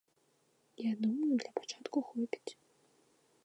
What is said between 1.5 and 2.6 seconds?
пачатку хопіць.